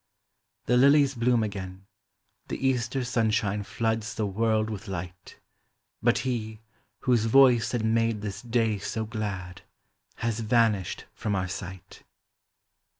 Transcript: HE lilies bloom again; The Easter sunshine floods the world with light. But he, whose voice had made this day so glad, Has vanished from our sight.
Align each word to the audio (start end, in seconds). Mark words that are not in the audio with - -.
HE 0.65 0.77
lilies 0.77 1.13
bloom 1.13 1.43
again; 1.43 1.85
The 2.47 2.57
Easter 2.67 3.03
sunshine 3.03 3.61
floods 3.61 4.15
the 4.15 4.25
world 4.25 4.67
with 4.71 4.87
light. 4.87 5.39
But 6.01 6.17
he, 6.25 6.59
whose 7.01 7.25
voice 7.25 7.71
had 7.71 7.85
made 7.85 8.21
this 8.21 8.41
day 8.41 8.79
so 8.79 9.05
glad, 9.05 9.61
Has 10.15 10.39
vanished 10.39 11.05
from 11.13 11.35
our 11.35 11.47
sight. 11.47 12.01